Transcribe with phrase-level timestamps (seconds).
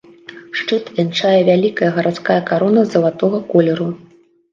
[0.59, 3.87] Шчыт вянчае вялікая гарадская карона залатога колеру.